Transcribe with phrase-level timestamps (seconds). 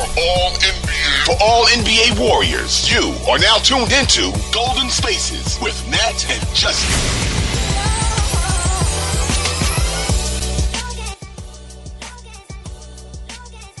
[0.00, 2.90] for all NBA for all NBA Warriors.
[2.90, 6.88] You are now tuned into Golden Spaces with Nat and Justin.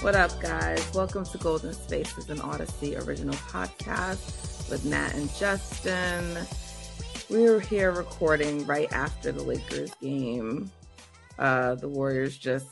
[0.02, 0.92] What up, guys?
[0.92, 6.36] Welcome to Golden Spaces, an Audacy original podcast with Nat and Justin.
[7.30, 10.70] We were here recording right after the Lakers game.
[11.38, 12.66] Uh, the Warriors just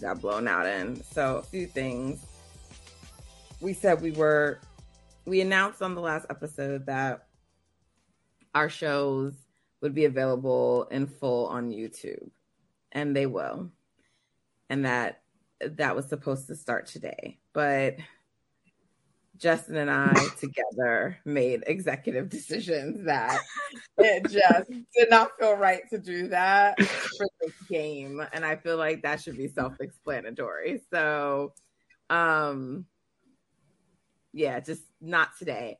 [0.00, 1.00] got blown out in.
[1.04, 2.24] So, a few things.
[3.60, 4.60] We said we were,
[5.24, 7.26] we announced on the last episode that
[8.54, 9.34] our shows
[9.80, 12.30] would be available in full on YouTube,
[12.92, 13.70] and they will.
[14.70, 15.22] And that
[15.60, 17.96] that was supposed to start today, but
[19.38, 23.40] Justin and I together made executive decisions that
[23.96, 28.22] it just did not feel right to do that for this game.
[28.32, 30.82] And I feel like that should be self explanatory.
[30.92, 31.54] So,
[32.10, 32.84] um,
[34.32, 35.78] yeah, just not today.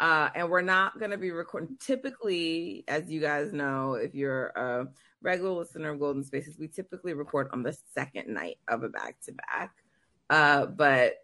[0.00, 1.76] Uh, and we're not going to be recording.
[1.80, 4.88] Typically, as you guys know, if you're a
[5.22, 9.16] regular listener of Golden Spaces, we typically record on the second night of a back
[9.26, 9.72] to back.
[10.76, 11.14] But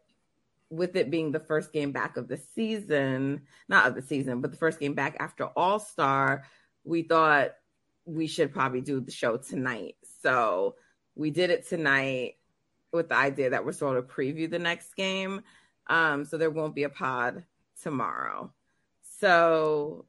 [0.70, 4.52] with it being the first game back of the season, not of the season, but
[4.52, 6.44] the first game back after All Star,
[6.84, 7.50] we thought
[8.04, 9.96] we should probably do the show tonight.
[10.22, 10.76] So
[11.16, 12.36] we did it tonight
[12.92, 15.42] with the idea that we're sort of preview the next game.
[15.90, 17.44] Um, so there won't be a pod
[17.82, 18.52] tomorrow.
[19.18, 20.06] So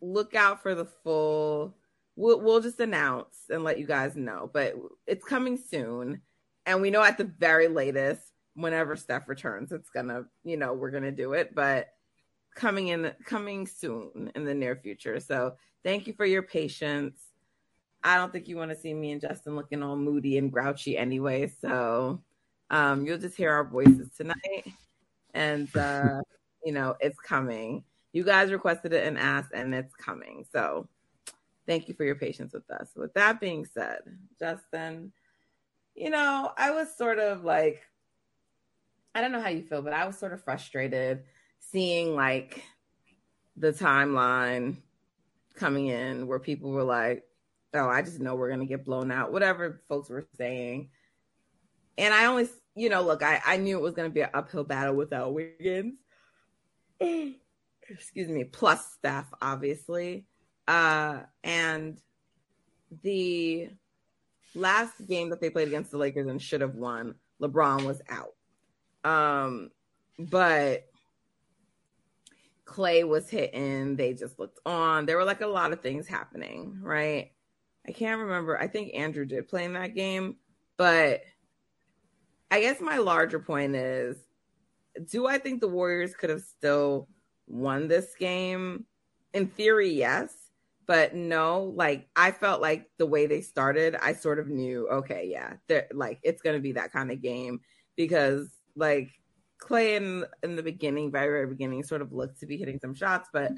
[0.00, 1.74] look out for the full.
[2.16, 4.74] We'll, we'll just announce and let you guys know, but
[5.06, 6.20] it's coming soon.
[6.66, 8.22] And we know at the very latest,
[8.54, 11.88] whenever Steph returns, it's gonna, you know, we're gonna do it, but
[12.54, 15.20] coming in coming soon in the near future.
[15.20, 17.18] So thank you for your patience.
[18.02, 20.98] I don't think you want to see me and Justin looking all moody and grouchy
[20.98, 21.50] anyway.
[21.60, 22.20] So
[22.74, 24.66] um, you'll just hear our voices tonight.
[25.32, 26.20] And uh,
[26.64, 27.84] you know, it's coming.
[28.12, 30.44] You guys requested it and asked, and it's coming.
[30.52, 30.88] So
[31.66, 32.88] thank you for your patience with us.
[32.96, 34.00] With that being said,
[34.38, 35.12] Justin,
[35.94, 37.82] you know, I was sort of like
[39.14, 41.22] I don't know how you feel, but I was sort of frustrated
[41.60, 42.64] seeing like
[43.56, 44.78] the timeline
[45.54, 47.22] coming in where people were like,
[47.72, 50.90] oh, I just know we're going to get blown out, whatever folks were saying.
[51.96, 54.30] And I only, you know, look, I, I knew it was going to be an
[54.34, 55.98] uphill battle without Wiggins.
[57.00, 60.26] Excuse me, plus Steph, obviously.
[60.66, 61.98] Uh, and
[63.02, 63.68] the
[64.54, 68.34] last game that they played against the Lakers and should have won, LeBron was out.
[69.04, 69.70] Um,
[70.18, 70.86] but
[72.64, 73.96] Clay was hitting.
[73.96, 75.06] They just looked on.
[75.06, 77.32] There were like a lot of things happening, right?
[77.86, 78.58] I can't remember.
[78.58, 80.36] I think Andrew did play in that game,
[80.78, 81.20] but
[82.54, 84.16] I guess my larger point is
[85.10, 87.08] do I think the Warriors could have still
[87.48, 88.86] won this game?
[89.32, 90.32] In theory, yes,
[90.86, 91.64] but no.
[91.74, 95.88] Like I felt like the way they started, I sort of knew, okay, yeah, they're
[95.92, 97.58] like it's to be that kind of game
[97.96, 99.10] because like
[99.58, 102.94] Clay in in the beginning, very very beginning, sort of looked to be hitting some
[102.94, 103.50] shots, but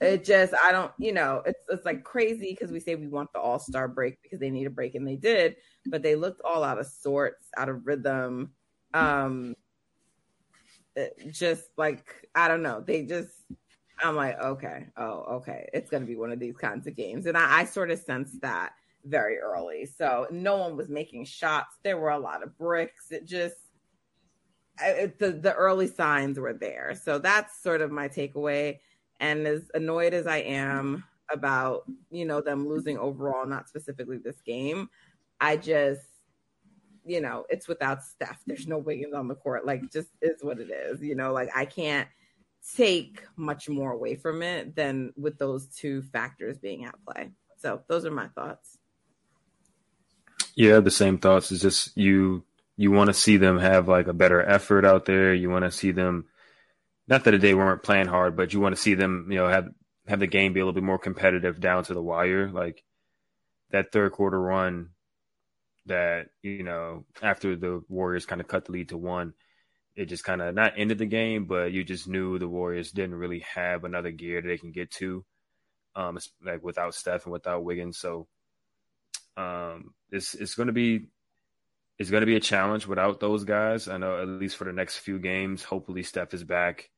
[0.00, 3.32] it just I don't, you know, it's it's like crazy because we say we want
[3.32, 6.40] the All Star break because they need a break and they did, but they looked
[6.42, 8.52] all out of sorts, out of rhythm.
[8.94, 9.54] Um,
[11.30, 13.30] just like I don't know, they just.
[14.02, 17.36] I'm like, okay, oh, okay, it's gonna be one of these kinds of games, and
[17.36, 18.72] I, I sort of sensed that
[19.04, 19.84] very early.
[19.86, 21.76] So no one was making shots.
[21.82, 23.10] There were a lot of bricks.
[23.10, 23.56] It just
[24.78, 26.98] I, the the early signs were there.
[27.02, 28.78] So that's sort of my takeaway.
[29.20, 34.40] And as annoyed as I am about you know them losing overall, not specifically this
[34.40, 34.88] game,
[35.40, 36.02] I just
[37.04, 38.40] you know it's without Steph.
[38.46, 39.64] There's no Wiggins on the court.
[39.64, 41.02] Like just is what it is.
[41.02, 42.08] You know, like I can't
[42.76, 47.30] take much more away from it than with those two factors being at play.
[47.58, 48.78] So those are my thoughts.
[50.54, 51.52] Yeah, the same thoughts.
[51.52, 52.44] Is just you
[52.76, 55.34] you want to see them have like a better effort out there.
[55.34, 56.26] You want to see them,
[57.10, 59.68] not that they weren't playing hard, but you want to see them, you know, have
[60.06, 62.50] have the game be a little bit more competitive down to the wire.
[62.50, 62.82] Like
[63.70, 64.90] that third quarter run
[65.86, 69.34] that you know after the Warriors kind of cut the lead to one,
[69.96, 73.16] it just kind of not ended the game, but you just knew the Warriors didn't
[73.16, 75.24] really have another gear that they can get to,
[75.96, 77.98] um, like without Steph and without Wiggins.
[77.98, 78.28] So,
[79.36, 81.06] um, it's it's going to be
[81.98, 83.88] it's going to be a challenge without those guys.
[83.88, 85.64] I know at least for the next few games.
[85.64, 86.88] Hopefully, Steph is back.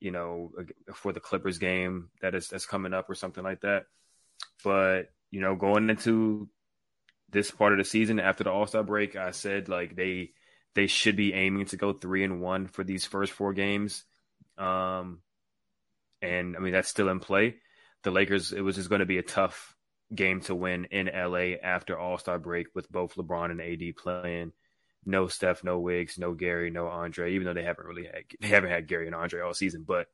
[0.00, 0.52] You know,
[0.94, 3.84] for the Clippers game that is that's coming up or something like that.
[4.62, 6.48] But you know, going into
[7.30, 10.30] this part of the season after the All Star break, I said like they
[10.74, 14.04] they should be aiming to go three and one for these first four games.
[14.58, 15.20] Um,
[16.22, 17.56] and I mean that's still in play.
[18.02, 19.74] The Lakers, it was just going to be a tough
[20.14, 24.52] game to win in LA after All Star break with both LeBron and AD playing.
[25.06, 27.32] No Steph, no Wiggs, no Gary, no Andre.
[27.34, 30.08] Even though they haven't really had they haven't had Gary and Andre all season, but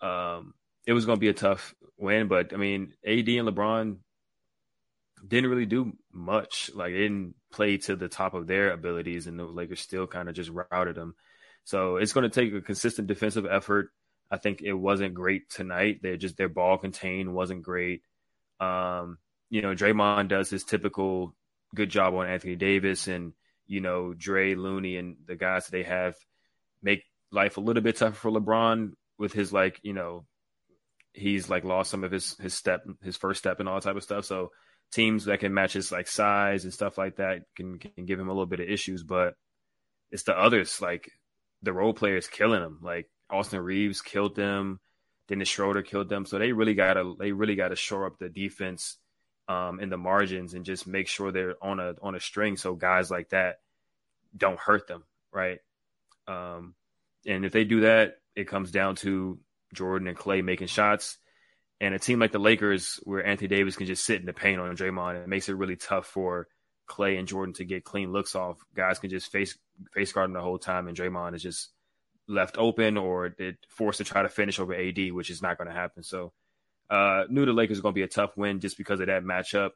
[0.00, 0.54] um,
[0.86, 2.28] it was going to be a tough win.
[2.28, 3.96] But I mean, AD and LeBron
[5.26, 6.70] didn't really do much.
[6.74, 10.28] Like they didn't play to the top of their abilities, and the Lakers still kind
[10.28, 11.14] of just routed them.
[11.64, 13.90] So it's going to take a consistent defensive effort.
[14.30, 16.00] I think it wasn't great tonight.
[16.02, 18.02] They just their ball contained wasn't great.
[18.60, 19.18] Um,
[19.50, 21.34] you know, Draymond does his typical
[21.74, 23.32] good job on Anthony Davis, and
[23.72, 26.14] you know, Dre, Looney, and the guys that they have
[26.82, 30.26] make life a little bit tougher for LeBron with his like, you know,
[31.14, 33.96] he's like lost some of his his step, his first step, and all that type
[33.96, 34.26] of stuff.
[34.26, 34.50] So
[34.92, 38.28] teams that can match his like size and stuff like that can can give him
[38.28, 39.04] a little bit of issues.
[39.04, 39.36] But
[40.10, 41.08] it's the others, like
[41.62, 42.78] the role players, killing him.
[42.82, 44.80] Like Austin Reaves killed them,
[45.28, 46.26] Dennis Schroeder killed them.
[46.26, 48.98] So they really gotta they really gotta shore up the defense
[49.48, 52.74] um, in the margins and just make sure they're on a on a string so
[52.74, 53.60] guys like that
[54.36, 55.58] don't hurt them, right?
[56.26, 56.74] Um,
[57.26, 59.38] and if they do that, it comes down to
[59.74, 61.18] Jordan and Clay making shots
[61.82, 64.60] and a team like the Lakers, where Anthony Davis can just sit in the paint
[64.60, 66.46] on Draymond, it makes it really tough for
[66.86, 68.58] Clay and Jordan to get clean looks off.
[68.72, 69.58] Guys can just face
[69.92, 71.72] face guard him the whole time, and Draymond is just
[72.28, 73.34] left open or
[73.68, 76.04] forced to try to finish over AD, which is not going to happen.
[76.04, 76.32] So,
[76.92, 79.70] uh, knew the Lakers going to be a tough win just because of that matchup,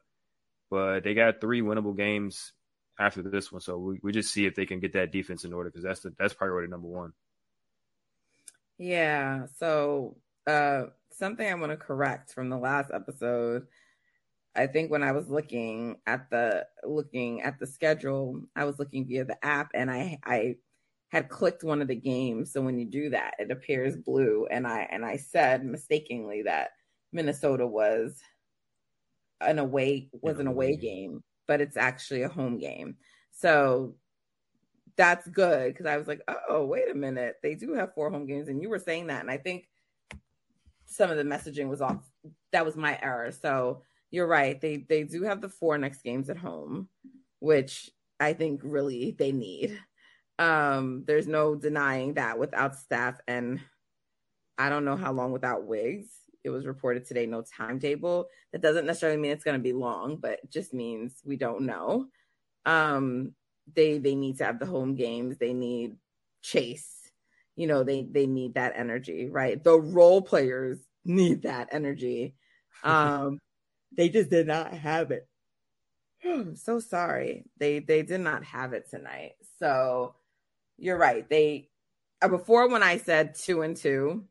[0.69, 2.53] but they got three winnable games
[2.99, 3.59] after this one.
[3.59, 6.01] So we, we just see if they can get that defense in order because that's
[6.01, 7.13] the, that's priority number one.
[8.77, 9.47] Yeah.
[9.57, 13.65] So uh, something I want to correct from the last episode.
[14.55, 19.07] I think when I was looking at the looking at the schedule, I was looking
[19.07, 20.55] via the app and I I
[21.09, 22.53] had clicked one of the games.
[22.53, 26.69] So when you do that, it appears blue and I and I said mistakenly that
[27.17, 28.21] Minnesota was
[29.41, 32.95] an away was an away game, but it's actually a home game.
[33.31, 33.95] So
[34.95, 37.35] that's good because I was like, oh, wait a minute.
[37.41, 38.47] They do have four home games.
[38.47, 39.21] And you were saying that.
[39.21, 39.67] And I think
[40.85, 42.09] some of the messaging was off.
[42.51, 43.31] That was my error.
[43.31, 43.81] So
[44.11, 44.59] you're right.
[44.61, 46.87] They they do have the four next games at home,
[47.39, 47.89] which
[48.19, 49.79] I think really they need.
[50.39, 53.59] Um, there's no denying that without Steph and
[54.57, 56.09] I don't know how long without Wiggs.
[56.47, 58.29] It was reported today, no timetable.
[58.51, 61.65] That doesn't necessarily mean it's going to be long, but it just means we don't
[61.65, 62.07] know.
[62.65, 63.33] Um,
[63.75, 65.37] they they need to have the home games.
[65.37, 65.97] They need
[66.41, 67.11] Chase.
[67.57, 69.61] You know they they need that energy right?
[69.61, 72.35] The role players need that energy.
[72.83, 73.39] Um
[73.97, 75.27] they just did not have it.
[76.23, 77.45] I'm so sorry.
[77.57, 79.33] They they did not have it tonight.
[79.59, 80.15] So
[80.77, 81.27] you're right.
[81.29, 81.69] They
[82.21, 84.23] uh, before when i said two and two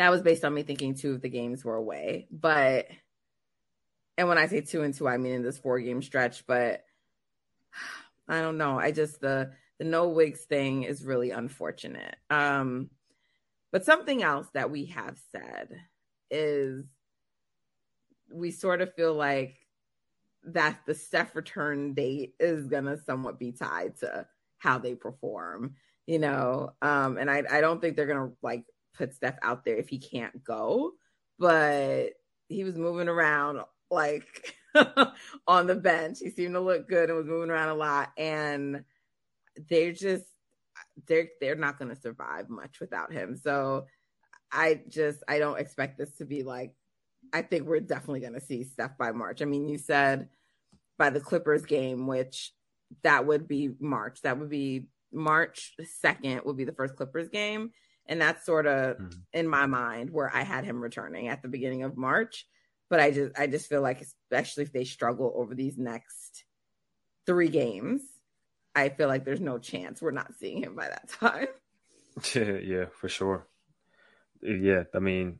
[0.00, 2.86] that was based on me thinking two of the games were away but
[4.18, 6.84] and when i say two and two i mean in this four game stretch but
[8.28, 9.50] i don't know i just the
[9.80, 12.14] the no Wiggs thing is really unfortunate.
[12.28, 12.90] Um,
[13.72, 15.70] but something else that we have said
[16.30, 16.84] is
[18.30, 19.56] we sort of feel like
[20.44, 24.26] that the Steph return date is gonna somewhat be tied to
[24.58, 25.76] how they perform,
[26.06, 26.74] you know.
[26.82, 29.98] Um, and I I don't think they're gonna like put Steph out there if he
[29.98, 30.92] can't go,
[31.38, 32.10] but
[32.48, 34.54] he was moving around like
[35.46, 36.18] on the bench.
[36.20, 38.10] He seemed to look good and was moving around a lot.
[38.16, 38.84] And
[39.68, 40.24] they're just
[41.06, 43.36] they're they're not going to survive much without him.
[43.36, 43.86] So
[44.52, 46.74] I just I don't expect this to be like
[47.32, 49.42] I think we're definitely going to see Steph by March.
[49.42, 50.28] I mean, you said
[50.98, 52.52] by the Clippers game, which
[53.02, 54.22] that would be March.
[54.22, 57.70] That would be March 2nd would be the first Clippers game.
[58.06, 59.18] And that's sort of mm-hmm.
[59.32, 62.46] in my mind where I had him returning at the beginning of March.
[62.88, 66.44] But I just I just feel like especially if they struggle over these next
[67.24, 68.02] three games,
[68.74, 71.46] I feel like there's no chance we're not seeing him by that time.
[72.34, 73.46] Yeah, yeah, for sure.
[74.42, 75.38] Yeah, I mean,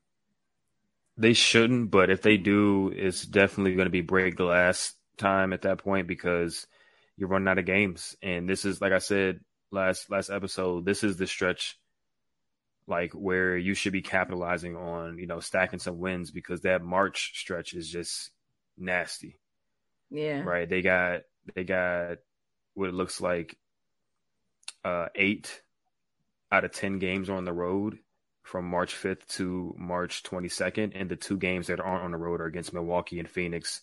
[1.17, 5.63] they shouldn't, but if they do, it's definitely going to be break glass time at
[5.63, 6.67] that point because
[7.17, 8.17] you're running out of games.
[8.23, 9.41] And this is, like I said
[9.71, 11.79] last last episode, this is the stretch
[12.91, 17.39] like where you should be capitalizing on, you know, stacking some wins because that March
[17.39, 18.31] stretch is just
[18.77, 19.39] nasty.
[20.11, 20.41] Yeah.
[20.41, 20.69] Right.
[20.69, 21.21] They got
[21.55, 22.19] they got
[22.75, 23.57] what it looks like
[24.85, 25.63] uh, eight
[26.51, 27.99] out of 10 games on the road
[28.43, 30.93] from March 5th to March 22nd.
[30.95, 33.83] And the two games that aren't on the road are against Milwaukee and Phoenix,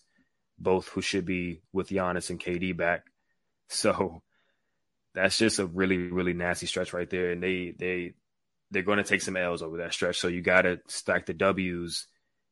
[0.58, 3.04] both who should be with Giannis and KD back.
[3.70, 4.22] So
[5.14, 8.14] that's just a really really nasty stretch right there, and they they
[8.70, 10.18] they're going to take some L's over that stretch.
[10.18, 12.06] So you got to stack the W's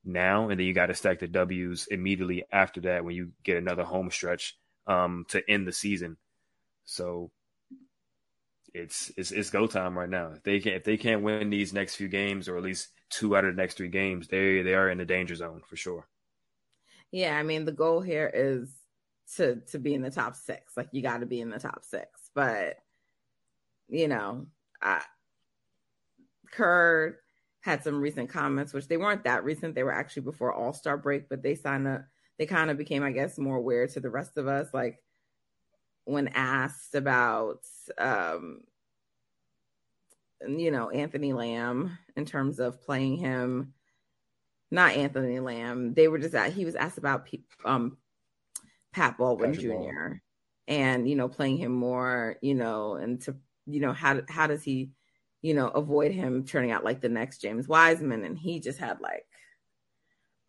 [0.04, 3.56] now, and then you got to stack the W's immediately after that when you get
[3.56, 4.56] another home stretch
[4.86, 6.16] um, to end the season.
[6.84, 7.30] So
[8.72, 10.32] it's it's it's go time right now.
[10.32, 13.36] If they can if they can't win these next few games or at least two
[13.36, 16.06] out of the next three games, they they are in the danger zone for sure.
[17.10, 18.68] Yeah, I mean the goal here is
[19.36, 20.76] to to be in the top six.
[20.76, 22.08] Like you got to be in the top six.
[22.34, 22.76] But
[23.88, 24.46] you know,
[24.82, 25.02] I,
[26.56, 27.18] Kerr
[27.60, 29.74] had some recent comments, which they weren't that recent.
[29.74, 32.04] They were actually before All Star break, but they signed up.
[32.38, 34.68] They kind of became, I guess, more aware to the rest of us.
[34.72, 35.02] Like
[36.04, 37.60] when asked about,
[37.98, 38.60] um,
[40.46, 43.74] you know, Anthony Lamb in terms of playing him,
[44.70, 45.94] not Anthony Lamb.
[45.94, 46.52] They were just at.
[46.52, 47.28] He was asked about
[47.64, 47.96] um,
[48.92, 50.14] Pat Baldwin Patrick Jr.
[50.68, 53.36] And you know playing him more, you know, and to
[53.66, 54.90] you know how how does he
[55.46, 58.24] you know, avoid him turning out like the next James Wiseman.
[58.24, 59.24] And he just had like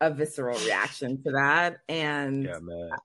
[0.00, 1.76] a visceral reaction to that.
[1.88, 2.96] And yeah.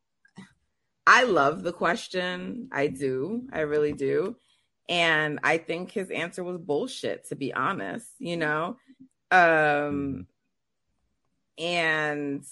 [1.05, 2.69] I love the question.
[2.71, 3.47] I do.
[3.53, 4.37] I really do.
[4.89, 8.77] And I think his answer was bullshit, to be honest, you know?
[9.29, 10.25] Um,
[11.59, 12.43] and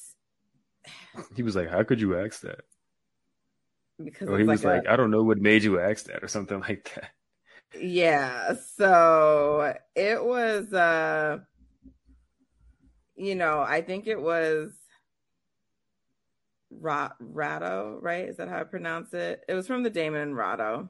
[1.35, 2.61] he was like, How could you ask that?
[4.03, 6.59] Because or he was like, I don't know what made you ask that, or something
[6.69, 7.09] like that.
[7.79, 8.53] Yeah.
[8.77, 11.39] So it was uh
[13.15, 14.71] you know, I think it was
[16.71, 18.27] Ra- Ratto, right?
[18.27, 19.43] Is that how I pronounce it?
[19.47, 20.89] It was from the Damon and Ratto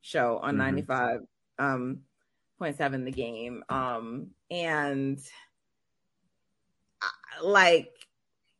[0.00, 0.58] show on mm-hmm.
[0.58, 1.20] 95
[1.58, 2.00] um
[2.60, 3.62] the game.
[3.68, 5.20] Um and
[7.42, 7.90] like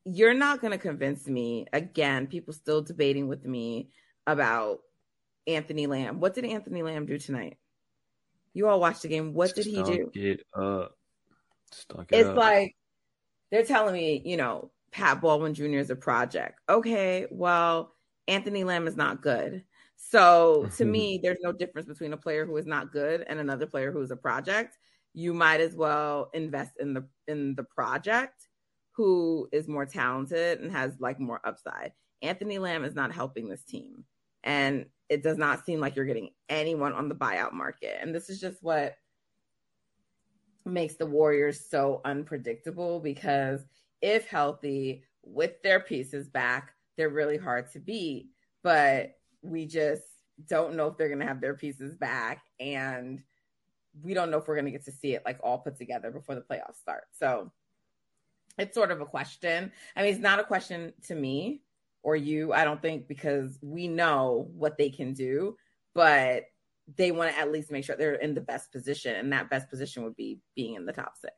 [0.05, 3.91] you're not going to convince me again people still debating with me
[4.27, 4.81] about
[5.49, 6.21] Anthony Lamb.
[6.21, 7.57] What did Anthony Lamb do tonight?
[8.52, 9.35] You all watched the game.
[9.35, 10.11] What did he do?
[10.14, 10.97] It up.
[11.71, 12.37] Stunk it it's up.
[12.37, 12.76] like
[13.50, 15.78] they're telling me, you know, Pat Baldwin Jr.
[15.78, 16.61] is a project.
[16.69, 17.95] Okay, well,
[18.26, 19.64] Anthony Lamb is not good.
[19.97, 23.67] So to me, there's no difference between a player who is not good and another
[23.67, 24.78] player who is a project.
[25.14, 28.49] You might as well invest in the in the project
[28.93, 31.93] who is more talented and has like more upside.
[32.23, 34.05] Anthony Lamb is not helping this team.
[34.43, 37.99] And it does not seem like you're getting anyone on the buyout market.
[38.00, 38.97] And this is just what
[40.65, 43.61] makes the Warriors so unpredictable because
[44.03, 48.31] if healthy with their pieces back, they're really hard to beat.
[48.62, 50.03] But we just
[50.47, 52.43] don't know if they're going to have their pieces back.
[52.61, 53.23] And
[54.03, 56.11] we don't know if we're going to get to see it like all put together
[56.11, 57.05] before the playoffs start.
[57.12, 57.50] So
[58.59, 59.73] it's sort of a question.
[59.97, 61.62] I mean, it's not a question to me
[62.02, 65.57] or you, I don't think, because we know what they can do,
[65.95, 66.45] but
[66.97, 69.14] they want to at least make sure they're in the best position.
[69.14, 71.35] And that best position would be being in the top six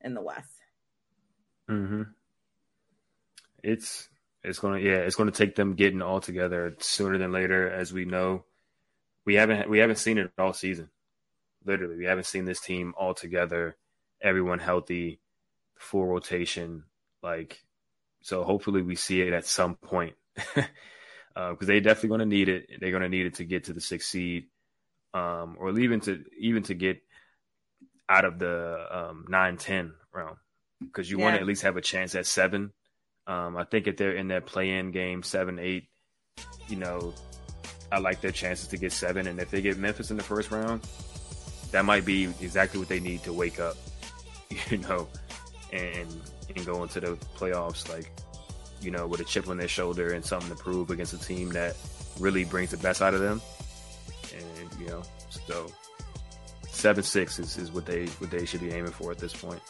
[0.00, 0.48] in the West.
[1.70, 2.02] Mm-hmm.
[3.62, 4.08] It's
[4.42, 8.04] it's gonna yeah, it's gonna take them getting all together sooner than later, as we
[8.04, 8.44] know.
[9.24, 10.90] We haven't we haven't seen it all season.
[11.64, 13.76] Literally, we haven't seen this team all together,
[14.20, 15.20] everyone healthy,
[15.76, 16.84] full rotation.
[17.22, 17.62] Like
[18.22, 20.66] so hopefully we see it at some point because
[21.36, 22.66] uh, they're definitely going to need it.
[22.80, 24.46] They're going to need it to get to the sixth seed,
[25.12, 27.02] um, or even to even to get
[28.08, 30.36] out of the um, nine ten round
[30.80, 31.24] because you yeah.
[31.24, 32.72] want to at least have a chance at seven.
[33.26, 35.88] Um, I think if they're in that play-in game seven eight,
[36.68, 37.14] you know,
[37.90, 40.50] I like their chances to get seven, and if they get Memphis in the first
[40.50, 40.86] round,
[41.72, 43.76] that might be exactly what they need to wake up,
[44.70, 45.08] you know,
[45.72, 46.08] and
[46.56, 48.10] and go into the playoffs like
[48.80, 51.50] you know with a chip on their shoulder and something to prove against a team
[51.50, 51.76] that
[52.18, 53.40] really brings the best out of them.
[54.34, 55.66] And you know, so
[56.68, 59.60] seven six is, is what they what they should be aiming for at this point.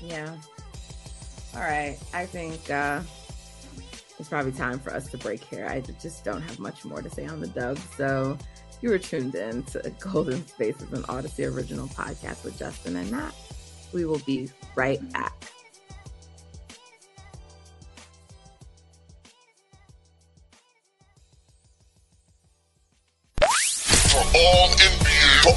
[0.00, 0.34] Yeah.
[1.54, 1.98] All right.
[2.14, 3.02] I think uh
[4.18, 5.66] it's probably time for us to break here.
[5.66, 7.78] I just don't have much more to say on the dub.
[7.96, 8.36] So
[8.82, 13.32] you were tuned in to Golden Spaces, an Audacy original podcast with Justin and Nat.
[13.94, 15.32] We will be right back.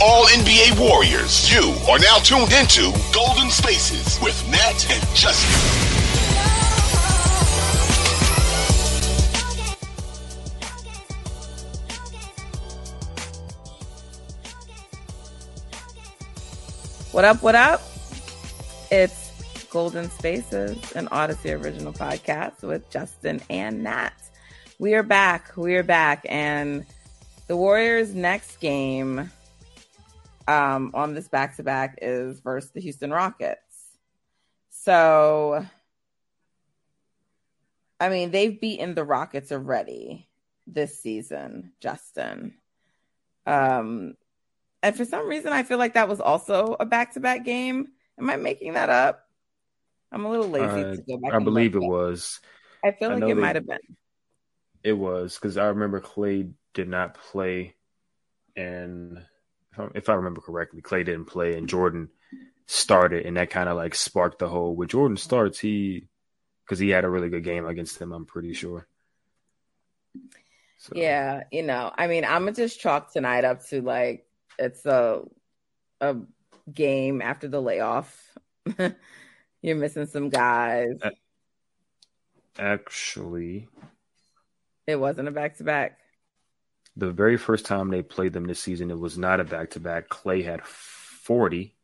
[0.05, 5.50] All NBA Warriors, you are now tuned into Golden Spaces with Nat and Justin.
[17.13, 17.41] What up?
[17.41, 17.81] What up?
[18.91, 24.12] It's Golden Spaces, an Audacy original podcast with Justin and Nat.
[24.79, 25.55] We are back.
[25.55, 26.25] We are back.
[26.27, 26.86] And
[27.48, 29.31] The Warriors' next game
[30.48, 33.60] um, on this back to back is versus the Houston Rockets.
[34.70, 35.66] So,
[38.00, 40.28] I mean, they've beaten the Rockets already
[40.68, 42.56] this season, Justin.
[43.46, 44.16] Um,
[44.82, 47.88] and for some reason, I feel like that was also a back to back game.
[48.20, 49.26] Am I making that up?
[50.12, 51.34] I'm a little lazy uh, to go back.
[51.34, 52.40] I believe it was.
[52.84, 53.80] I feel like it might have been.
[54.84, 57.76] It was because I remember Clay did not play,
[58.56, 59.24] and
[59.96, 62.10] if I, remember correctly, Clay didn't play, and Jordan
[62.65, 64.75] started, and that kind of like sparked the whole.
[64.75, 66.08] When Jordan starts, he
[66.65, 68.12] because he had a really good game against him.
[68.12, 68.88] I'm pretty sure.
[70.77, 70.94] So.
[70.96, 74.25] Yeah, you know, I mean, I'm gonna just chalk tonight up to like
[74.60, 75.22] it's a
[76.01, 76.18] a
[76.72, 78.38] game after the layoff.
[79.62, 81.00] You're missing some guys.
[82.60, 83.68] Actually,
[84.86, 86.00] it wasn't a back to back.
[86.96, 89.80] The very first time they played them this season, it was not a back to
[89.80, 90.10] back.
[90.10, 91.76] Clay had 40.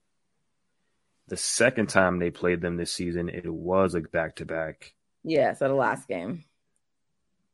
[1.27, 4.93] The second time they played them this season, it was a back to back.
[5.23, 6.43] Yeah, so the last game.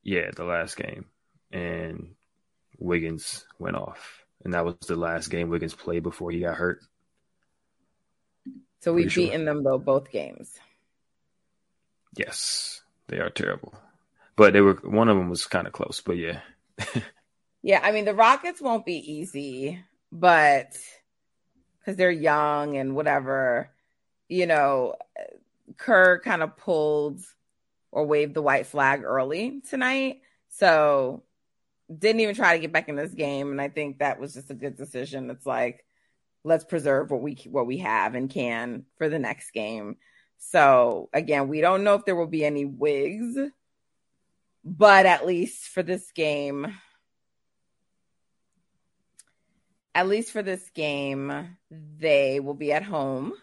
[0.03, 1.05] Yeah, the last game.
[1.51, 2.15] And
[2.77, 4.25] Wiggins went off.
[4.43, 6.81] And that was the last game Wiggins played before he got hurt.
[8.81, 9.45] So we've Pretty beaten sure.
[9.45, 10.51] them though both games.
[12.15, 13.73] Yes, they are terrible,
[14.35, 16.01] but they were one of them was kind of close.
[16.01, 16.41] But yeah,
[17.65, 17.79] yeah.
[17.83, 20.77] I mean, the Rockets won't be easy, but
[21.79, 23.71] because they're young and whatever,
[24.29, 24.93] you know,
[25.75, 27.21] Kerr kind of pulled
[27.91, 31.23] or waved the white flag early tonight, so
[31.97, 34.51] didn't even try to get back in this game, and I think that was just
[34.51, 35.31] a good decision.
[35.31, 35.83] It's like
[36.43, 39.97] let's preserve what we what we have and can for the next game.
[40.37, 43.39] So again, we don't know if there will be any Wiggs,
[44.63, 46.75] but at least for this game,
[49.95, 53.33] at least for this game, they will be at home.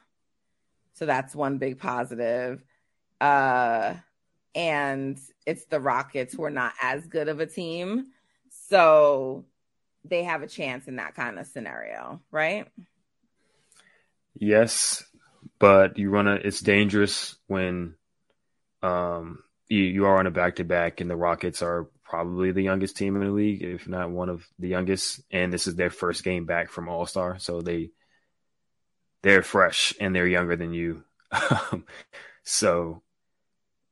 [0.92, 2.62] So that's one big positive.
[3.20, 3.94] Uh
[4.54, 8.08] and it's the Rockets who are not as good of a team.
[8.68, 9.46] So
[10.04, 12.66] they have a chance in that kind of scenario, right?
[14.34, 15.04] Yes,
[15.58, 16.34] but you run a.
[16.34, 17.94] It's dangerous when
[18.82, 22.60] um, you, you are on a back to back, and the Rockets are probably the
[22.60, 25.22] youngest team in the league, if not one of the youngest.
[25.30, 27.90] And this is their first game back from All Star, so they
[29.22, 31.04] they're fresh and they're younger than you.
[32.44, 33.00] so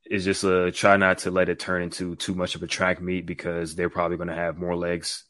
[0.05, 3.01] it's just a try not to let it turn into too much of a track
[3.01, 5.23] meet because they're probably going to have more legs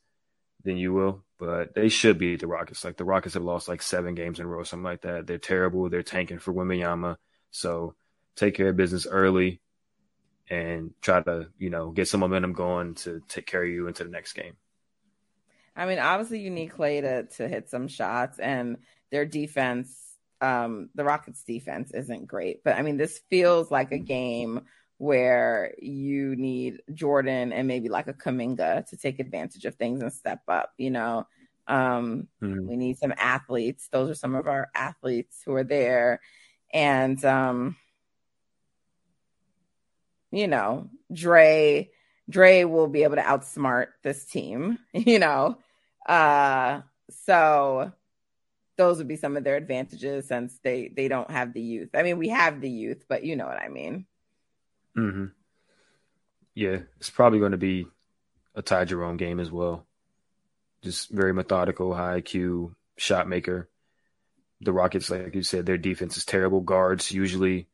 [0.65, 2.86] than you will but they should beat the Rockets.
[2.86, 5.25] Like the Rockets have lost like seven games in a row, something like that.
[5.25, 5.89] They're terrible.
[5.89, 7.15] They're tanking for Wembanyama.
[7.49, 7.95] So
[8.36, 9.60] take care of business early
[10.51, 14.03] and try to, you know, get some momentum going to take care of you into
[14.03, 14.57] the next game.
[15.75, 18.77] I mean, obviously you need Clay to to hit some shots and
[19.11, 19.97] their defense,
[20.41, 22.63] um, the Rockets defense isn't great.
[22.63, 24.61] But I mean, this feels like a game
[24.97, 30.11] where you need Jordan and maybe like a Kuminga to take advantage of things and
[30.11, 31.27] step up, you know.
[31.67, 32.67] Um, mm-hmm.
[32.67, 33.87] we need some athletes.
[33.89, 36.19] Those are some of our athletes who are there.
[36.73, 37.77] And um,
[40.31, 41.89] you know, Dre
[42.29, 45.57] Dre will be able to outsmart this team, you know.
[46.05, 46.81] Uh
[47.25, 47.91] so
[48.77, 51.89] those would be some of their advantages since they they don't have the youth.
[51.93, 54.05] I mean, we have the youth, but you know what I mean.
[54.97, 55.25] Mm-hmm.
[56.55, 57.87] Yeah, it's probably going to be
[58.55, 59.85] a Ty Jerome game as well.
[60.81, 63.69] Just very methodical, high IQ shot maker.
[64.61, 66.61] The Rockets, like you said, their defense is terrible.
[66.61, 67.67] Guards usually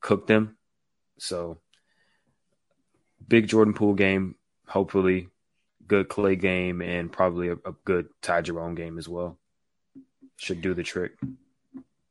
[0.00, 0.56] cook them.
[1.18, 1.58] So
[3.26, 4.34] big Jordan Poole game,
[4.66, 5.28] hopefully
[5.86, 9.38] good Clay game, and probably a, a good Ty Jerome game as well.
[10.36, 11.12] Should do the trick.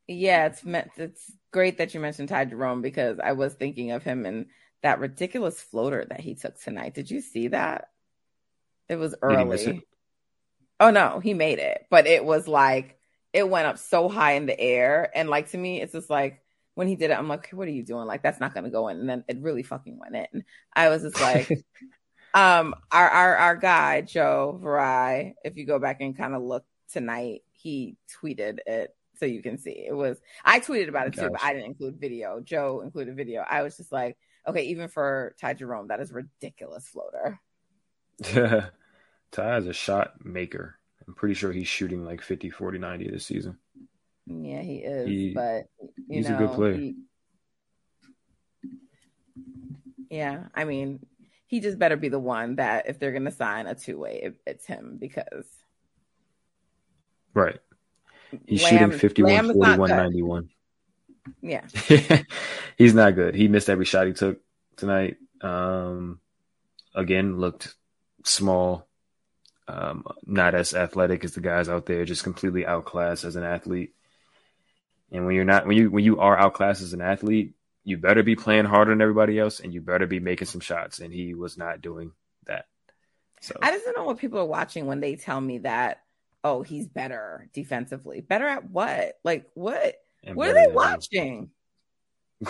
[0.08, 4.04] Yeah, it's meant it's great that you mentioned Ty Jerome because I was thinking of
[4.04, 4.48] him and
[4.82, 6.94] that ridiculous floater that he took tonight.
[6.94, 7.90] Did you see that?
[8.90, 9.66] It was early.
[9.66, 9.84] It?
[10.80, 13.00] Oh no, he made it, but it was like
[13.34, 16.42] it went up so high in the air, and like to me, it's just like
[16.78, 18.06] when he did it, I'm like, what are you doing?
[18.06, 20.44] Like that's not gonna go in, and then it really fucking went in.
[20.74, 21.50] I was just like.
[22.36, 26.66] um, our our our guy Joe Viray, if you go back and kind of look
[26.94, 29.86] tonight, he tweeted it so you can see.
[29.88, 32.42] It was I tweeted about it too, but I didn't include video.
[32.42, 33.44] Joe included video.
[33.50, 34.16] I was just like,
[34.48, 37.40] okay, even for Ty Jerome, that is ridiculous floater.
[39.32, 40.76] Ty is a shot maker.
[41.08, 43.58] I'm pretty sure he's shooting like 50, 40, 90 this season.
[44.28, 45.08] Yeah, he is.
[45.08, 45.68] He, but
[46.10, 46.74] he's know, a good player.
[46.74, 46.96] He,
[50.10, 51.06] yeah, I mean,
[51.48, 54.20] he just better be the one that if they're going to sign a two way,
[54.24, 55.46] it, it's him because.
[57.34, 57.60] Right.
[58.46, 60.50] He's Lamb- shooting 51, Lamb is not 41, 91.
[61.42, 61.66] Yeah.
[62.78, 63.36] He's not good.
[63.36, 64.40] He missed every shot he took
[64.76, 65.18] tonight.
[65.42, 66.20] Um,
[66.96, 67.76] again, looked
[68.26, 68.88] small,
[69.68, 73.94] um, not as athletic as the guys out there, just completely outclassed as an athlete.
[75.12, 78.24] And when you're not, when you when you are outclassed as an athlete, you better
[78.24, 81.00] be playing harder than everybody else, and you better be making some shots.
[81.00, 82.12] And he was not doing
[82.46, 82.66] that.
[83.42, 86.02] So I just don't know what people are watching when they tell me that,
[86.44, 88.22] oh, he's better defensively.
[88.22, 89.18] Better at what?
[89.24, 89.96] Like, what?
[90.24, 91.52] and What are they watching?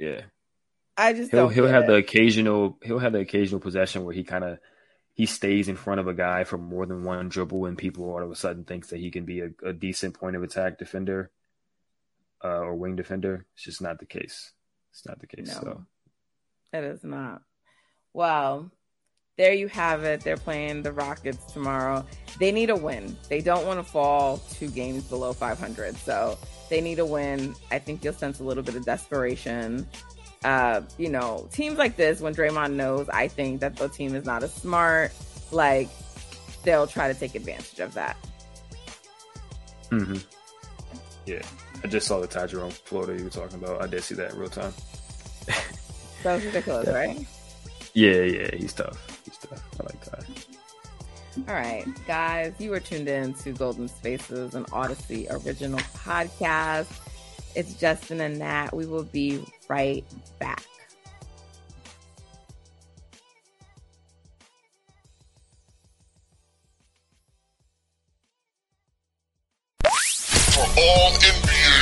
[0.00, 0.22] Yeah.
[0.96, 1.88] I just he'll don't he'll have it.
[1.88, 4.58] the occasional he'll have the occasional possession where he kind of
[5.20, 8.22] he stays in front of a guy for more than one dribble and people all
[8.22, 11.30] of a sudden thinks that he can be a, a decent point of attack defender
[12.42, 13.44] uh, or wing defender.
[13.52, 14.52] It's just not the case.
[14.92, 15.48] It's not the case.
[15.48, 15.60] No.
[15.60, 15.86] So
[16.72, 17.42] It is not.
[18.14, 18.72] Well,
[19.36, 20.22] there you have it.
[20.22, 22.06] They're playing the Rockets tomorrow.
[22.38, 23.14] They need a win.
[23.28, 25.98] They don't want to fall two games below 500.
[25.98, 26.38] So
[26.70, 27.54] they need a win.
[27.70, 29.86] I think you'll sense a little bit of desperation.
[30.44, 34.24] Uh, you know, teams like this, when Draymond knows, I think that the team is
[34.24, 35.12] not as smart,
[35.52, 35.88] like
[36.64, 38.16] they'll try to take advantage of that.
[39.90, 40.16] Mm-hmm.
[41.26, 41.42] yeah,
[41.82, 43.82] I just saw the Ty Jerome floater you were talking about.
[43.82, 44.72] I did see that in real time.
[46.22, 46.94] That was ridiculous, Yeah.
[46.94, 47.26] right?
[47.94, 49.20] Yeah, yeah, he's tough.
[49.24, 49.62] He's tough.
[49.80, 50.24] I like Ty.
[51.48, 56.86] All right, guys, you are tuned in to Golden Spaces, an Audacy original podcast.
[57.54, 58.72] It's Justin and Nat.
[58.72, 60.04] We will be right
[60.38, 60.64] back.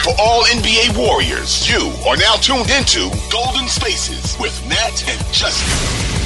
[0.04, 6.17] For all NBA, warriors, you are now tuned into Golden Spaces with Nat and Justin.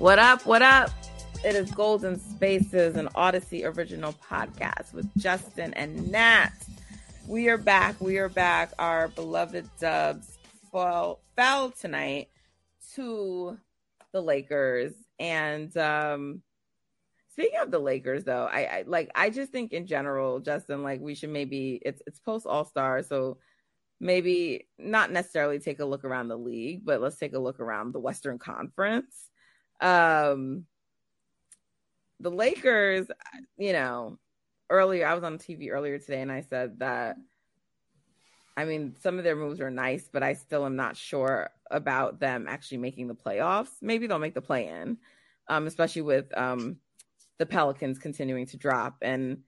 [0.00, 0.46] What up?
[0.46, 0.88] What up?
[1.44, 6.52] It is Golden Spaces, an Audacy original podcast with Justin and Nat.
[7.26, 8.00] We are back.
[8.00, 8.72] We are back.
[8.78, 10.38] Our beloved Dubs
[10.72, 12.28] fell, fell tonight
[12.94, 13.58] to
[14.12, 14.94] the Lakers.
[15.18, 16.40] And um
[17.32, 21.02] speaking of the Lakers, though, I, I like I just think in general, Justin, like
[21.02, 23.36] we should maybe it's it's post All Star, so
[24.00, 27.92] maybe not necessarily take a look around the league, but let's take a look around
[27.92, 29.29] the Western Conference
[29.80, 30.66] um
[32.20, 33.06] the Lakers,
[33.56, 34.18] you know,
[34.68, 37.16] earlier I was on TV earlier today and I said that
[38.56, 42.20] I mean, some of their moves are nice, but I still am not sure about
[42.20, 43.70] them actually making the playoffs.
[43.80, 44.98] Maybe they'll make the play in,
[45.48, 46.76] um, especially with um,
[47.38, 48.98] the Pelicans continuing to drop.
[49.00, 49.38] And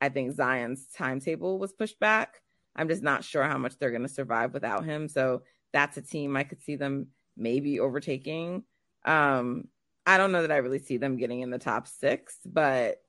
[0.00, 2.40] I think Zion's timetable was pushed back.
[2.74, 5.06] I'm just not sure how much they're going to survive without him.
[5.08, 8.64] So that's a team I could see them maybe overtaking.
[9.04, 9.68] Um,
[10.06, 13.02] I don't know that I really see them getting in the top six, but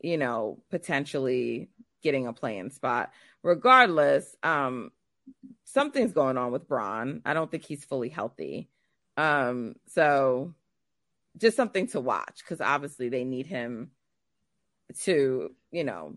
[0.00, 1.68] you know, potentially
[2.02, 3.10] getting a playing spot.
[3.42, 4.90] Regardless, um,
[5.64, 7.22] something's going on with Bron.
[7.24, 8.68] I don't think he's fully healthy.
[9.16, 10.54] Um, so
[11.36, 13.90] just something to watch because obviously they need him
[15.02, 16.16] to, you know,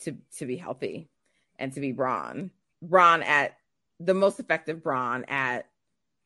[0.00, 1.08] to to be healthy
[1.58, 2.50] and to be Bron.
[2.80, 3.56] Bron at
[4.00, 5.66] the most effective Bron at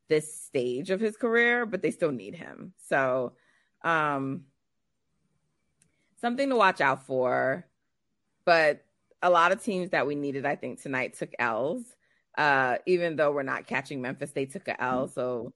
[0.08, 2.72] this stage of his career, but they still need him.
[2.88, 3.32] So,
[3.82, 4.44] um,
[6.20, 7.66] something to watch out for.
[8.44, 8.84] But
[9.22, 11.82] a lot of teams that we needed, I think, tonight took L's.
[12.38, 15.08] Uh, even though we're not catching Memphis, they took a L.
[15.08, 15.52] So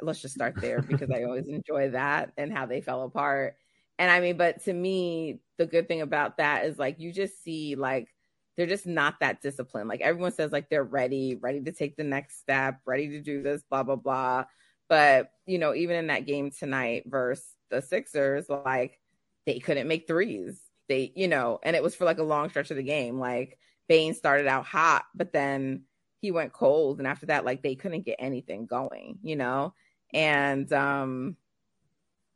[0.00, 3.56] let's just start there because I always enjoy that and how they fell apart.
[3.98, 7.42] And I mean, but to me, the good thing about that is like you just
[7.42, 8.08] see like
[8.56, 9.88] they're just not that disciplined.
[9.88, 13.42] Like everyone says, like they're ready, ready to take the next step, ready to do
[13.42, 14.44] this, blah blah blah.
[14.88, 19.00] But you know, even in that game tonight versus the Sixers, like
[19.46, 20.60] they couldn't make threes.
[20.88, 23.18] They, you know, and it was for like a long stretch of the game.
[23.18, 25.84] Like Bane started out hot, but then
[26.20, 29.18] he went cold, and after that, like they couldn't get anything going.
[29.22, 29.74] You know,
[30.12, 31.36] and um,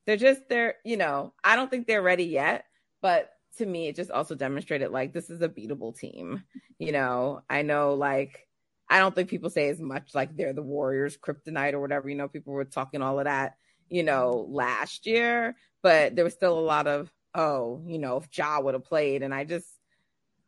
[0.06, 2.64] they're just they're, you know, I don't think they're ready yet,
[3.02, 6.42] but to me, it just also demonstrated like this is a beatable team.
[6.78, 8.46] You know, I know like
[8.88, 12.08] I don't think people say as much like they're the Warriors kryptonite or whatever.
[12.08, 13.56] You know, people were talking all of that,
[13.88, 18.28] you know, last year, but there was still a lot of, oh, you know, if
[18.36, 19.22] Ja would have played.
[19.22, 19.66] And I just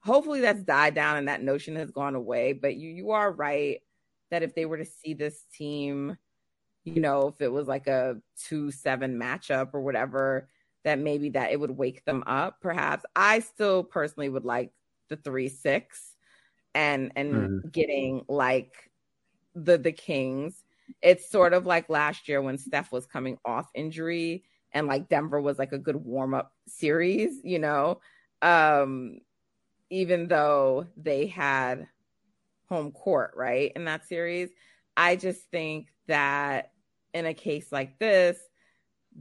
[0.00, 2.52] hopefully that's died down and that notion has gone away.
[2.52, 3.80] But you you are right
[4.30, 6.16] that if they were to see this team,
[6.84, 8.16] you know, if it was like a
[8.46, 10.48] two seven matchup or whatever,
[10.88, 12.62] that maybe that it would wake them up.
[12.62, 14.72] Perhaps I still personally would like
[15.10, 16.14] the three six
[16.74, 17.68] and and mm-hmm.
[17.68, 18.90] getting like
[19.54, 20.64] the the Kings.
[21.02, 25.42] It's sort of like last year when Steph was coming off injury and like Denver
[25.42, 28.00] was like a good warm up series, you know.
[28.40, 29.18] Um
[29.90, 31.86] even though they had
[32.70, 34.48] home court, right, in that series.
[34.96, 36.72] I just think that
[37.12, 38.38] in a case like this,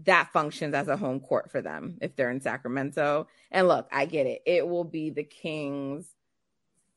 [0.04, 3.28] that functions as a home court for them if they're in Sacramento.
[3.52, 4.42] And look, I get it.
[4.46, 6.08] It will be the Kings'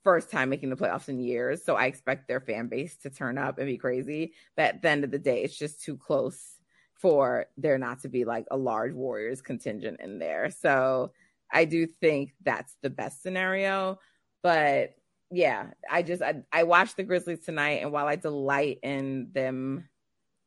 [0.05, 1.65] first time making the playoffs in years.
[1.65, 4.35] So I expect their fan base to turn up and be crazy.
[4.57, 6.57] But at the end of the day, it's just too close
[6.95, 10.51] for there not to be like a large Warriors contingent in there.
[10.51, 11.13] So
[11.51, 13.99] I do think that's the best scenario.
[14.43, 14.95] But
[15.31, 19.89] yeah, I just I, I watched the Grizzlies tonight, and while I delight in them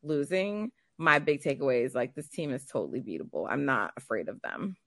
[0.03, 0.71] losing,
[1.03, 3.45] my big takeaway is like this team is totally beatable.
[3.49, 4.77] I'm not afraid of them.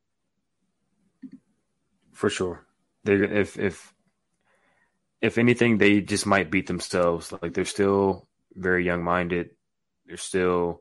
[2.12, 2.66] For sure,
[3.04, 3.92] they if if
[5.20, 7.32] if anything, they just might beat themselves.
[7.32, 9.50] Like they're still very young minded.
[10.06, 10.80] They're still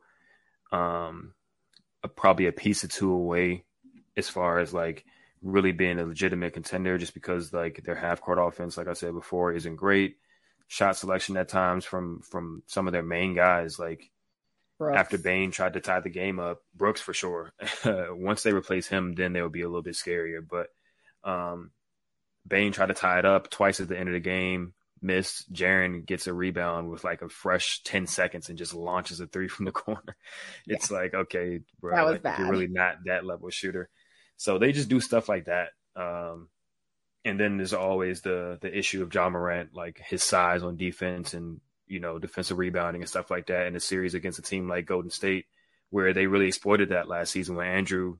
[0.71, 1.33] um
[2.03, 3.65] a, probably a piece or two away
[4.15, 5.03] as far as like
[5.41, 9.13] really being a legitimate contender just because like their half court offense, like I said
[9.13, 10.17] before, isn't great.
[10.67, 14.09] Shot selection at times from from some of their main guys, like
[14.77, 14.97] Brooks.
[14.97, 17.51] after Bane tried to tie the game up, Brooks for sure.
[17.85, 20.39] Once they replace him, then they will be a little bit scarier.
[20.47, 20.67] But
[21.29, 21.71] um
[22.47, 25.51] Bane tried to tie it up twice at the end of the game, missed.
[25.51, 29.47] Jaren gets a rebound with like a fresh 10 seconds and just launches a three
[29.49, 30.15] from the corner.
[30.67, 30.97] It's yeah.
[30.97, 32.39] like, okay, bro, that was like, bad.
[32.39, 33.89] you're really not that level shooter.
[34.37, 35.69] So they just do stuff like that.
[35.95, 36.49] Um,
[37.23, 41.33] and then there's always the the issue of Ja Morant, like his size on defense
[41.33, 44.67] and you know defensive rebounding and stuff like that in a series against a team
[44.67, 45.45] like Golden State,
[45.89, 48.17] where they really exploited that last season when Andrew,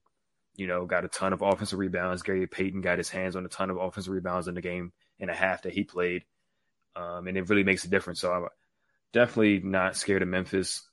[0.56, 2.24] you know, got a ton of offensive rebounds.
[2.24, 5.30] Gary Payton got his hands on a ton of offensive rebounds in the game and
[5.30, 6.24] a half that he played,
[6.96, 8.22] um, and it really makes a difference.
[8.22, 8.48] So I'm
[9.14, 10.88] definitely not scared of Memphis,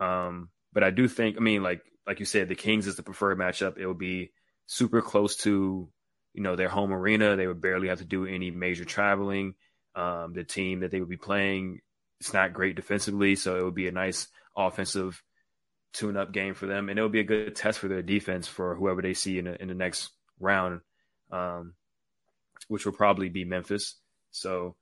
[0.00, 3.02] um, but I do think, I mean, like like you said, the Kings is the
[3.02, 3.78] preferred matchup.
[3.78, 4.30] It will be
[4.66, 5.88] super close to
[6.34, 7.36] you know their home arena.
[7.36, 9.54] They would barely have to do any major traveling.
[9.96, 11.80] Um, the team that they would be playing,
[12.20, 15.22] it's not great defensively, so it would be a nice offensive
[15.94, 18.74] tune-up game for them, and it would be a good test for their defense for
[18.74, 20.82] whoever they see in, a, in the next round,
[21.32, 21.72] um,
[22.68, 23.96] which will probably be Memphis.
[24.32, 24.76] So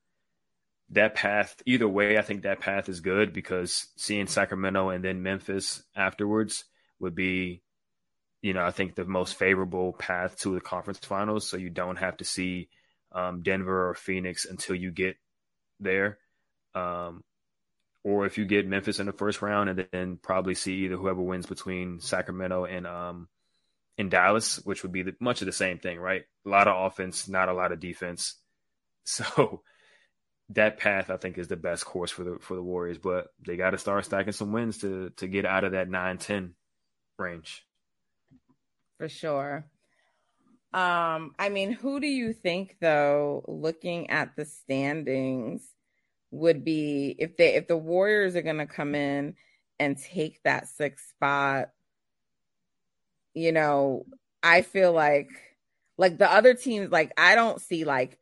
[0.89, 5.23] that path, either way, I think that path is good because seeing Sacramento and then
[5.23, 6.65] Memphis afterwards
[6.99, 7.61] would be,
[8.41, 11.47] you know, I think the most favorable path to the conference finals.
[11.47, 12.67] So you don't have to see
[13.15, 15.15] um, Denver or Phoenix until you get
[15.79, 16.19] there.
[16.75, 17.23] Um,
[18.03, 21.21] or if you get Memphis in the first round and then probably see either whoever
[21.21, 23.27] wins between Sacramento and um,
[23.97, 26.23] in Dallas, which would be the, much of the same thing, right?
[26.45, 28.35] A lot of offense, not a lot of defense.
[29.07, 29.61] So
[30.49, 33.55] that path I think is the best course for the for the Warriors, but they
[33.55, 36.53] got to start stacking some wins to to get out of that 9-10
[37.19, 37.63] range.
[38.97, 39.67] For sure.
[40.75, 45.63] Um, I mean, who do you think though, looking at the standings,
[46.31, 49.35] would be if they if the Warriors are gonna come in
[49.79, 51.69] and take that sixth spot,
[53.33, 54.05] you know,
[54.43, 55.29] I feel like
[55.97, 58.19] like the other teams, like I don't see like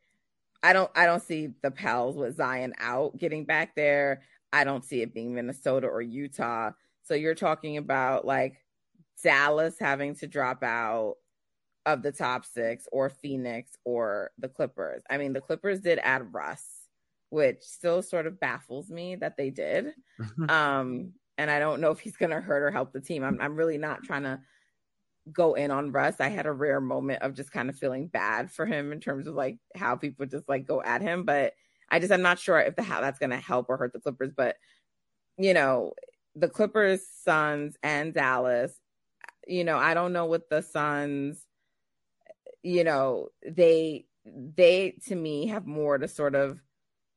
[0.62, 4.22] I don't I don't see the Pels with Zion out getting back there.
[4.52, 6.70] I don't see it being Minnesota or Utah.
[7.02, 8.62] So you're talking about like
[9.24, 11.16] Dallas having to drop out
[11.86, 15.02] of the top six or Phoenix or the Clippers.
[15.10, 16.64] I mean, the Clippers did add Russ,
[17.30, 19.92] which still sort of baffles me that they did.
[20.48, 23.24] um, and I don't know if he's going to hurt or help the team.
[23.24, 24.40] I'm, I'm really not trying to
[25.32, 26.20] go in on Russ.
[26.20, 29.26] I had a rare moment of just kind of feeling bad for him in terms
[29.26, 31.24] of like how people just like go at him.
[31.24, 31.54] But
[31.90, 34.00] I just, I'm not sure if the how that's going to help or hurt the
[34.00, 34.32] Clippers.
[34.34, 34.56] But,
[35.36, 35.92] you know,
[36.36, 38.72] the Clippers, Suns, and Dallas
[39.46, 41.43] you know, I don't know what the Suns,
[42.64, 46.58] you know, they they to me have more to sort of,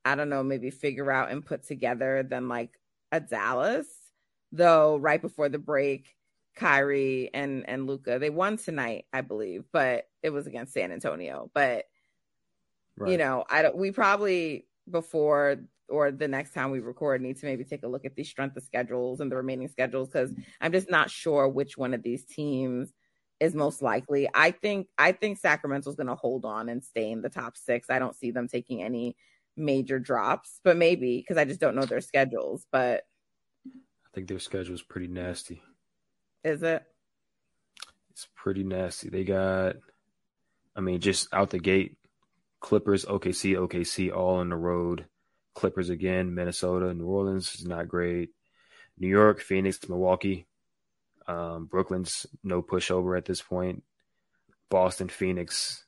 [0.06, 2.78] I don't know, maybe figure out and put together than like
[3.12, 3.88] a Dallas.
[4.52, 6.16] Though right before the break,
[6.56, 11.50] Kyrie and and Luka, they won tonight, I believe, but it was against San Antonio.
[11.54, 11.86] But
[12.98, 13.12] right.
[13.12, 13.78] you know, I don't.
[13.78, 15.58] We probably before
[15.90, 18.58] or the next time we record need to maybe take a look at the strength
[18.58, 22.26] of schedules and the remaining schedules because I'm just not sure which one of these
[22.26, 22.92] teams
[23.40, 24.30] is most likely.
[24.34, 27.90] I think I think Sacramento's going to hold on and stay in the top 6.
[27.90, 29.16] I don't see them taking any
[29.56, 33.04] major drops, but maybe because I just don't know their schedules, but
[33.66, 35.62] I think their schedule is pretty nasty.
[36.44, 36.84] Is it?
[38.12, 39.10] It's pretty nasty.
[39.10, 39.76] They got,
[40.76, 41.98] I mean, just out the gate,
[42.60, 45.06] Clippers, OKC, OKC, all on the road.
[45.54, 48.30] Clippers again, Minnesota, New Orleans is not great.
[48.98, 50.48] New York, Phoenix, Milwaukee.
[51.28, 53.84] Um, Brooklyn's no pushover at this point.
[54.70, 55.86] Boston, Phoenix,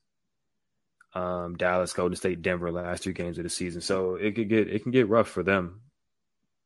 [1.14, 3.82] um, Dallas, Golden State, Denver, last two games of the season.
[3.82, 5.82] So it could get it can get rough for them.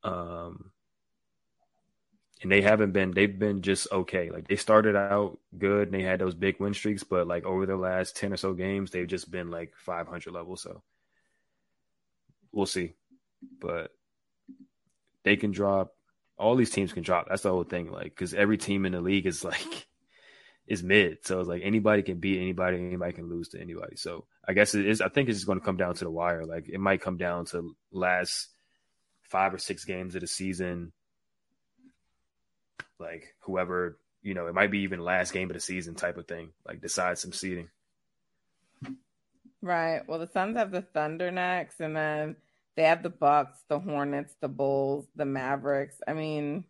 [0.04, 0.72] Um,
[2.44, 4.30] and they haven't been they've been just okay.
[4.30, 7.66] Like they started out good and they had those big win streaks, but like over
[7.66, 10.58] the last ten or so games, they've just been like five hundred level.
[10.58, 10.84] So
[12.52, 12.94] we'll see,
[13.60, 13.92] but
[15.24, 15.96] they can drop.
[16.38, 17.28] All these teams can drop.
[17.30, 17.92] That's the whole thing.
[17.92, 19.88] Like because every team in the league is like
[20.68, 21.26] is mid.
[21.26, 23.96] So it's like anybody can beat anybody, anybody can lose to anybody.
[23.96, 25.02] So I guess it is.
[25.02, 26.46] I think it's just going to come down to the wire.
[26.46, 28.50] Like it might come down to last
[29.24, 30.92] five or six games of the season
[33.00, 36.28] like whoever you know it might be even last game of the season type of
[36.28, 37.68] thing like decide some seeding
[39.62, 42.36] right well the suns have the thunder next and then
[42.76, 46.64] they have the bucks the hornets the bulls the mavericks i mean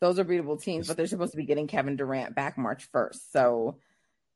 [0.00, 3.20] those are beatable teams but they're supposed to be getting kevin durant back march 1st
[3.32, 3.76] so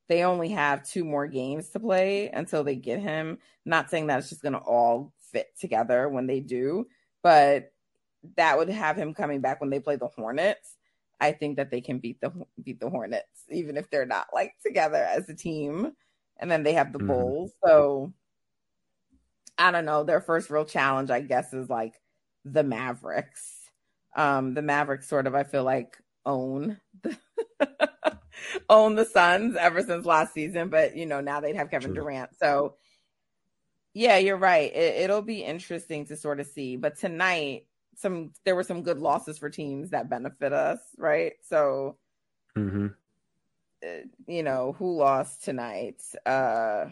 [0.09, 4.19] they only have two more games to play until they get him not saying that
[4.19, 6.87] it's just going to all fit together when they do
[7.23, 7.73] but
[8.37, 10.77] that would have him coming back when they play the Hornets.
[11.21, 14.55] I think that they can beat the beat the Hornets even if they're not like
[14.65, 15.93] together as a team.
[16.39, 17.09] And then they have the mm-hmm.
[17.09, 17.53] Bulls.
[17.65, 18.13] So
[19.63, 20.05] I don't know.
[20.05, 21.95] Their first real challenge, I guess, is like
[22.45, 23.51] the Mavericks.
[24.17, 27.17] Um, the Mavericks sort of, I feel like, own the
[28.69, 32.03] own the Suns ever since last season, but you know, now they'd have Kevin True.
[32.03, 32.31] Durant.
[32.39, 32.77] So
[33.95, 34.75] yeah, you're right.
[34.75, 36.77] It, it'll be interesting to sort of see.
[36.77, 41.35] But tonight, some there were some good losses for teams that benefit us, right?
[41.49, 41.99] So,
[42.57, 42.89] mm-hmm.
[43.85, 46.03] uh, you know, who lost tonight?
[46.25, 46.87] Uh,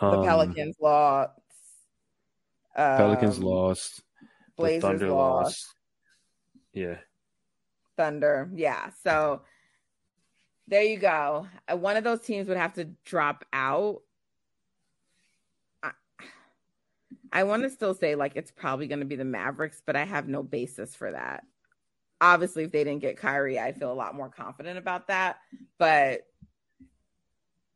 [0.00, 1.32] um, the Pelicans lost.
[2.76, 4.02] Um, Pelicans lost.
[4.56, 5.44] Blazers Thunder lost.
[5.44, 5.74] lost.
[6.72, 6.96] Yeah.
[7.96, 8.50] Thunder.
[8.54, 8.90] Yeah.
[9.02, 9.42] So
[10.68, 11.46] there you go.
[11.70, 14.02] Uh, one of those teams would have to drop out
[17.32, 20.04] I want to still say like it's probably going to be the Mavericks, but I
[20.04, 21.44] have no basis for that.
[22.20, 25.36] Obviously, if they didn't get Kyrie, I feel a lot more confident about that.
[25.78, 26.22] But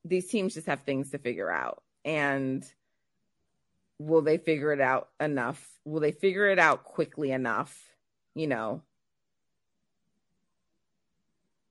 [0.05, 1.83] these teams just have things to figure out.
[2.05, 2.64] And
[3.99, 5.67] will they figure it out enough?
[5.85, 7.79] Will they figure it out quickly enough?
[8.35, 8.83] You know,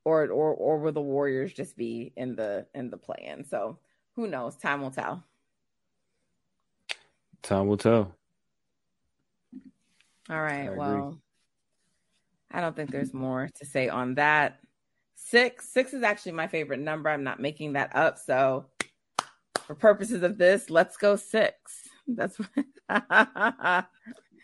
[0.05, 3.43] or or or will the Warriors just be in the in the play in?
[3.45, 3.77] So
[4.15, 4.55] who knows?
[4.55, 5.23] Time will tell.
[7.41, 8.15] Time will tell.
[10.29, 10.69] All right.
[10.69, 11.17] I well,
[12.51, 14.59] I don't think there's more to say on that.
[15.15, 15.67] Six.
[15.69, 17.09] Six is actually my favorite number.
[17.09, 18.17] I'm not making that up.
[18.17, 18.65] So,
[19.65, 21.87] for purposes of this, let's go six.
[22.07, 22.49] That's what.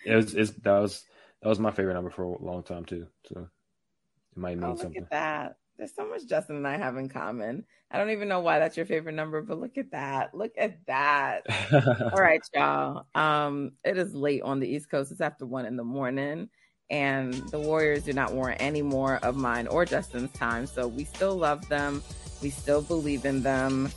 [0.06, 1.06] it was, it's, that was
[1.42, 3.08] that was my favorite number for a long time too.
[3.28, 5.04] So it might mean oh, look something.
[5.04, 5.56] At that.
[5.78, 7.64] There's so much Justin and I have in common.
[7.90, 10.36] I don't even know why that's your favorite number, but look at that.
[10.36, 11.44] Look at that.
[12.14, 13.06] All right, y'all.
[13.16, 15.12] Um, it is late on the East Coast.
[15.12, 16.50] It's after one in the morning.
[16.92, 20.66] And the Warriors do not warrant any more of mine or Justin's time.
[20.66, 22.04] So we still love them.
[22.42, 23.90] We still believe in them.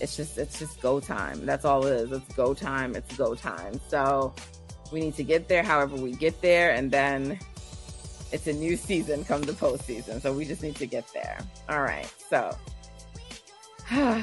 [0.00, 1.44] It's just it's just go time.
[1.46, 2.12] That's all it is.
[2.12, 2.94] It's go time.
[2.94, 3.80] It's go time.
[3.88, 4.34] So
[4.92, 7.38] we need to get there however we get there and then
[8.32, 10.20] it's a new season come the postseason.
[10.20, 11.38] So we just need to get there.
[11.68, 12.10] All right.
[12.30, 12.56] So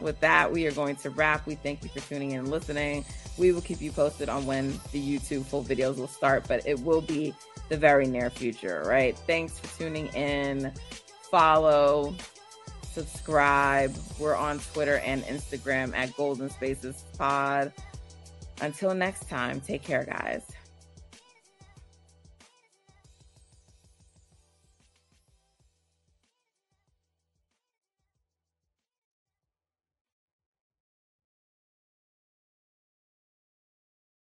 [0.00, 1.46] with that, we are going to wrap.
[1.46, 3.04] We thank you for tuning in and listening.
[3.38, 6.80] We will keep you posted on when the YouTube full videos will start, but it
[6.80, 7.34] will be
[7.68, 9.16] the very near future, right?
[9.16, 10.72] Thanks for tuning in.
[11.30, 12.14] Follow,
[12.92, 13.94] subscribe.
[14.18, 17.72] We're on Twitter and Instagram at Golden Spaces Pod.
[18.60, 20.42] Until next time, take care, guys.